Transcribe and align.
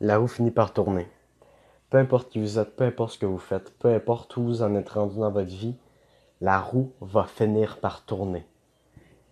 la 0.00 0.18
roue 0.18 0.28
finit 0.28 0.50
par 0.50 0.72
tourner. 0.72 1.08
Peu 1.90 1.98
importe 1.98 2.30
qui 2.30 2.40
vous 2.40 2.58
êtes, 2.58 2.76
peu 2.76 2.84
importe 2.84 3.12
ce 3.12 3.18
que 3.18 3.26
vous 3.26 3.38
faites, 3.38 3.72
peu 3.78 3.94
importe 3.94 4.36
où 4.36 4.42
vous 4.42 4.62
en 4.62 4.74
êtes 4.74 4.88
rendu 4.88 5.18
dans 5.18 5.30
votre 5.30 5.48
vie, 5.48 5.76
la 6.40 6.60
roue 6.60 6.92
va 7.00 7.24
finir 7.24 7.78
par 7.78 8.04
tourner. 8.04 8.46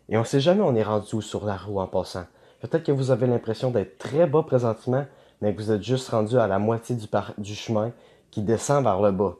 Et 0.09 0.17
on 0.17 0.21
ne 0.21 0.27
sait 0.27 0.41
jamais 0.41 0.63
on 0.63 0.75
est 0.75 0.83
rendu 0.83 1.17
où 1.17 1.21
sur 1.21 1.45
la 1.45 1.57
roue 1.57 1.81
en 1.81 1.87
passant. 1.87 2.25
Peut-être 2.61 2.85
que 2.85 2.93
vous 2.93 3.11
avez 3.11 3.27
l'impression 3.27 3.71
d'être 3.71 3.99
très 3.99 4.27
bas 4.27 4.43
présentement, 4.43 5.05
mais 5.41 5.55
que 5.55 5.61
vous 5.61 5.73
êtes 5.73 5.83
juste 5.83 6.09
rendu 6.11 6.39
à 6.39 6.47
la 6.47 6.59
moitié 6.59 6.97
du, 7.39 7.55
chemin 7.55 7.93
qui 8.31 8.43
descend 8.43 8.85
vers 8.85 9.01
le 9.01 9.11
bas. 9.11 9.35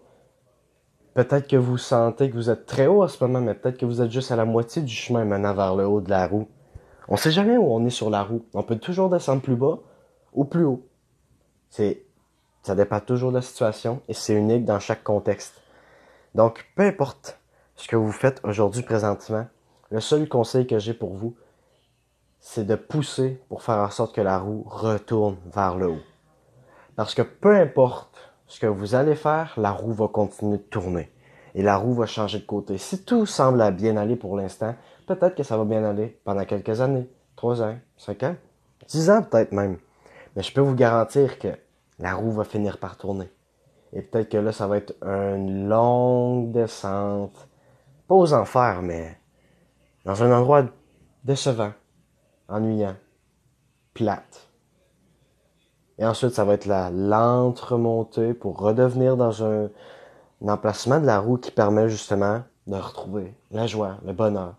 Peut-être 1.15 1.47
que 1.47 1.57
vous 1.57 1.79
sentez 1.79 2.31
que 2.31 2.35
vous 2.35 2.51
êtes 2.51 2.67
très 2.67 2.87
haut 2.87 3.03
en 3.03 3.09
ce 3.09 3.23
moment, 3.23 3.41
mais 3.41 3.55
peut-être 3.55 3.79
que 3.79 3.87
vous 3.87 4.03
êtes 4.03 4.11
juste 4.11 4.33
à 4.33 4.37
la 4.37 4.45
moitié 4.45 4.83
du 4.83 4.93
chemin 4.93 5.25
menant 5.25 5.55
vers 5.55 5.77
le 5.77 5.87
haut 5.87 6.01
de 6.01 6.11
la 6.11 6.27
roue. 6.27 6.49
On 7.09 7.17
sait 7.17 7.31
jamais 7.31 7.57
où 7.57 7.73
on 7.73 7.85
est 7.85 7.91
sur 7.91 8.11
la 8.11 8.25
roue. 8.25 8.45
On 8.55 8.63
peut 8.63 8.79
toujours 8.79 9.11
descendre 9.11 9.43
plus 9.43 9.57
bas 9.57 9.79
ou 10.33 10.45
plus 10.45 10.65
haut. 10.65 10.89
C'est, 11.73 12.03
ça 12.63 12.75
dépend 12.75 13.01
toujours 13.01 13.31
de 13.31 13.37
la 13.37 13.43
situation 13.43 14.03
et 14.07 14.13
c'est 14.13 14.35
unique 14.35 14.67
dans 14.67 14.79
chaque 14.79 15.03
contexte. 15.03 15.55
Donc, 16.35 16.67
peu 16.77 16.83
importe 16.83 17.41
ce 17.77 17.89
que 17.89 17.97
vous 17.97 18.13
faites 18.13 18.43
aujourd'hui 18.45 18.83
présentement, 18.83 19.47
le 19.91 20.01
seul 20.01 20.29
conseil 20.29 20.67
que 20.67 20.79
j'ai 20.79 20.93
pour 20.93 21.15
vous, 21.15 21.35
c'est 22.41 22.67
de 22.67 22.75
pousser 22.75 23.41
pour 23.49 23.63
faire 23.63 23.79
en 23.79 23.89
sorte 23.89 24.15
que 24.15 24.21
la 24.21 24.39
roue 24.39 24.65
retourne 24.67 25.39
vers 25.47 25.79
le 25.79 25.89
haut. 25.89 26.03
Parce 26.95 27.15
que 27.15 27.23
peu 27.23 27.57
importe 27.57 28.35
ce 28.47 28.61
que 28.61 28.67
vous 28.67 28.95
allez 28.95 29.15
faire, 29.15 29.55
la 29.57 29.71
roue 29.71 29.95
va 29.95 30.09
continuer 30.09 30.59
de 30.59 30.63
tourner. 30.65 31.11
Et 31.55 31.63
la 31.63 31.79
roue 31.79 31.95
va 31.95 32.05
changer 32.05 32.41
de 32.41 32.45
côté. 32.45 32.77
Si 32.77 33.03
tout 33.03 33.25
semble 33.25 33.71
bien 33.71 33.97
aller 33.97 34.17
pour 34.17 34.37
l'instant, 34.37 34.75
peut-être 35.07 35.37
que 35.37 35.43
ça 35.43 35.57
va 35.57 35.65
bien 35.65 35.85
aller 35.85 36.21
pendant 36.25 36.45
quelques 36.45 36.83
années. 36.83 37.09
Trois 37.35 37.63
ans, 37.63 37.79
cinq 37.97 38.25
ans, 38.25 38.37
dix 38.89 39.09
ans 39.09 39.23
peut-être 39.23 39.53
même. 39.53 39.79
Mais 40.37 40.43
je 40.43 40.53
peux 40.53 40.61
vous 40.61 40.75
garantir 40.75 41.39
que 41.39 41.49
la 42.03 42.15
roue 42.15 42.33
va 42.33 42.43
finir 42.43 42.79
par 42.79 42.97
tourner. 42.97 43.31
Et 43.93 44.03
peut-être 44.03 44.29
que 44.29 44.37
là, 44.37 44.51
ça 44.53 44.67
va 44.67 44.77
être 44.77 44.95
une 45.03 45.69
longue 45.69 46.51
descente. 46.51 47.49
Pas 48.09 48.15
aux 48.17 48.35
enfers, 48.35 48.83
mais 48.83 49.17
dans 50.05 50.21
un 50.25 50.33
endroit 50.33 50.65
décevant, 51.23 51.73
ennuyant, 52.49 52.97
plate. 53.95 54.49
Et 55.99 56.05
ensuite, 56.05 56.33
ça 56.33 56.45
va 56.45 56.55
être 56.55 56.67
la 56.67 56.91
lente 56.91 57.61
remontée 57.61 58.35
pour 58.35 58.59
redevenir 58.59 59.17
dans 59.17 59.45
un, 59.45 59.71
emplacement 60.45 60.99
de 60.99 61.07
la 61.07 61.21
roue 61.21 61.37
qui 61.37 61.53
permet 61.53 61.89
justement 61.89 62.43
de 62.67 62.75
retrouver 62.75 63.33
la 63.53 63.69
joie, 63.69 63.99
le 64.05 64.13
bonheur. 64.13 64.57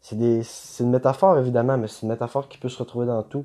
C'est 0.00 0.16
une 0.80 0.90
métaphore 0.90 1.38
évidemment, 1.38 1.78
mais 1.78 1.86
c'est 1.86 2.02
une 2.02 2.08
métaphore 2.08 2.48
qui 2.48 2.58
peut 2.58 2.68
se 2.68 2.78
retrouver 2.78 3.06
dans 3.06 3.22
tout. 3.22 3.44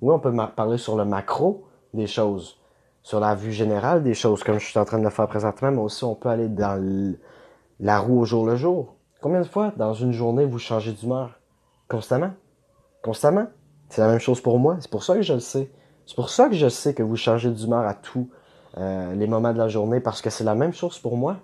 Oui, 0.00 0.14
on 0.14 0.18
peut 0.18 0.34
parler 0.56 0.78
sur 0.78 0.96
le 0.96 1.04
macro 1.04 1.64
des 1.92 2.06
choses, 2.06 2.58
sur 3.02 3.20
la 3.20 3.34
vue 3.34 3.52
générale 3.52 4.02
des 4.02 4.14
choses, 4.14 4.42
comme 4.42 4.58
je 4.58 4.66
suis 4.66 4.78
en 4.78 4.84
train 4.84 4.98
de 4.98 5.04
le 5.04 5.10
faire 5.10 5.26
présentement, 5.26 5.70
mais 5.70 5.80
aussi 5.80 6.04
on 6.04 6.14
peut 6.14 6.28
aller 6.28 6.48
dans 6.48 7.16
la 7.80 7.98
roue 7.98 8.20
au 8.20 8.24
jour 8.24 8.46
le 8.46 8.56
jour. 8.56 8.94
Combien 9.20 9.40
de 9.40 9.46
fois 9.46 9.72
dans 9.76 9.92
une 9.92 10.12
journée 10.12 10.46
vous 10.46 10.58
changez 10.58 10.92
d'humeur? 10.92 11.38
Constamment? 11.88 12.30
Constamment? 13.02 13.48
C'est 13.90 14.00
la 14.00 14.08
même 14.08 14.20
chose 14.20 14.40
pour 14.40 14.58
moi. 14.58 14.76
C'est 14.80 14.90
pour 14.90 15.02
ça 15.02 15.16
que 15.16 15.22
je 15.22 15.34
le 15.34 15.40
sais. 15.40 15.70
C'est 16.06 16.14
pour 16.14 16.30
ça 16.30 16.48
que 16.48 16.54
je 16.54 16.68
sais 16.68 16.94
que 16.94 17.02
vous 17.02 17.16
changez 17.16 17.50
d'humeur 17.50 17.86
à 17.86 17.94
tous 17.94 18.30
euh, 18.78 19.14
les 19.14 19.26
moments 19.26 19.52
de 19.52 19.58
la 19.58 19.68
journée, 19.68 20.00
parce 20.00 20.22
que 20.22 20.30
c'est 20.30 20.44
la 20.44 20.54
même 20.54 20.72
chose 20.72 20.98
pour 20.98 21.16
moi. 21.16 21.36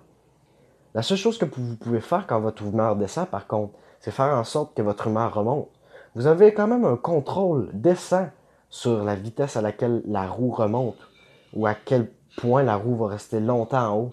La 0.95 1.03
seule 1.03 1.17
chose 1.17 1.37
que 1.37 1.45
vous 1.45 1.75
pouvez 1.75 2.01
faire 2.01 2.25
quand 2.25 2.39
votre 2.39 2.63
humeur 2.63 2.95
descend, 2.95 3.27
par 3.27 3.45
contre, 3.45 3.73
c'est 3.99 4.11
faire 4.11 4.33
en 4.33 4.43
sorte 4.43 4.73
que 4.73 4.81
votre 4.81 5.07
humeur 5.07 5.33
remonte. 5.33 5.69
Vous 6.15 6.25
avez 6.25 6.53
quand 6.53 6.67
même 6.67 6.85
un 6.85 6.95
contrôle 6.95 7.69
descend 7.73 8.29
sur 8.69 9.03
la 9.03 9.15
vitesse 9.15 9.57
à 9.57 9.61
laquelle 9.61 10.01
la 10.05 10.27
roue 10.27 10.51
remonte, 10.51 11.09
ou 11.53 11.67
à 11.67 11.73
quel 11.73 12.11
point 12.37 12.63
la 12.63 12.75
roue 12.75 12.95
va 12.95 13.07
rester 13.07 13.39
longtemps 13.39 13.91
en 13.91 13.97
haut, 13.97 14.11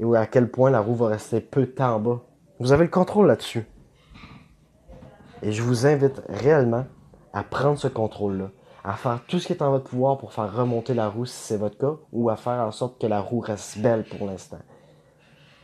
ou 0.00 0.14
à 0.14 0.26
quel 0.26 0.50
point 0.50 0.70
la 0.70 0.80
roue 0.80 0.94
va 0.94 1.08
rester 1.08 1.40
peu 1.40 1.62
de 1.62 1.66
temps 1.66 1.96
en 1.96 2.00
bas. 2.00 2.20
Vous 2.58 2.72
avez 2.72 2.84
le 2.84 2.90
contrôle 2.90 3.26
là-dessus. 3.26 3.66
Et 5.42 5.52
je 5.52 5.62
vous 5.62 5.86
invite 5.86 6.22
réellement 6.28 6.86
à 7.32 7.42
prendre 7.42 7.78
ce 7.78 7.88
contrôle-là, 7.88 8.50
à 8.82 8.94
faire 8.94 9.20
tout 9.26 9.38
ce 9.38 9.46
qui 9.46 9.52
est 9.52 9.62
en 9.62 9.70
votre 9.70 9.90
pouvoir 9.90 10.16
pour 10.16 10.32
faire 10.32 10.54
remonter 10.54 10.94
la 10.94 11.08
roue 11.08 11.26
si 11.26 11.34
c'est 11.34 11.56
votre 11.56 11.76
cas, 11.76 11.96
ou 12.12 12.30
à 12.30 12.36
faire 12.36 12.60
en 12.60 12.72
sorte 12.72 13.00
que 13.00 13.06
la 13.06 13.20
roue 13.20 13.40
reste 13.40 13.78
belle 13.78 14.04
pour 14.04 14.26
l'instant. 14.26 14.58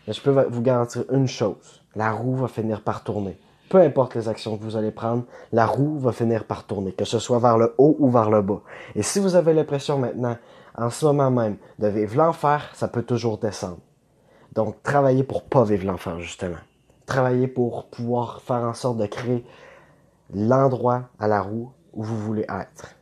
Mais 0.07 0.13
je 0.13 0.21
peux 0.21 0.31
vous 0.31 0.63
garantir 0.63 1.05
une 1.11 1.29
chose, 1.29 1.83
la 1.95 2.13
roue 2.13 2.37
va 2.37 2.49
finir 2.49 2.83
par 2.83 3.05
tourner. 3.05 3.39
Peu 3.73 3.81
importe 3.81 4.15
les 4.17 4.29
actions 4.29 4.59
que 4.59 4.65
vous 4.65 4.77
allez 4.77 4.91
prendre, 4.91 5.25
la 5.51 5.65
roue 5.65 5.99
va 5.99 6.13
finir 6.13 6.45
par 6.45 6.65
tourner, 6.65 6.93
que 6.93 7.07
ce 7.07 7.19
soit 7.19 7.39
vers 7.39 7.57
le 7.57 7.75
haut 7.79 7.97
ou 8.01 8.11
vers 8.11 8.29
le 8.29 8.43
bas. 8.43 8.61
Et 8.95 9.03
si 9.03 9.19
vous 9.19 9.35
avez 9.35 9.55
l'impression 9.55 9.97
maintenant, 9.97 10.37
en 10.77 10.91
ce 10.91 11.07
moment 11.07 11.31
même, 11.31 11.57
de 11.79 11.89
vivre 11.89 12.19
l'enfer, 12.19 12.69
ça 12.75 12.87
peut 12.87 13.03
toujours 13.03 13.39
descendre. 13.39 13.79
Donc, 14.53 14.83
travaillez 14.83 15.25
pour 15.25 15.45
pas 15.45 15.65
vivre 15.65 15.87
l'enfer, 15.87 16.21
justement. 16.21 16.59
Travaillez 17.07 17.49
pour 17.49 17.87
pouvoir 17.87 18.43
faire 18.43 18.57
en 18.57 18.75
sorte 18.75 18.99
de 18.99 19.07
créer 19.07 19.43
l'endroit 20.35 21.05
à 21.19 21.27
la 21.27 21.41
roue 21.41 21.73
où 21.95 22.03
vous 22.03 22.19
voulez 22.19 22.43
être. 22.43 22.95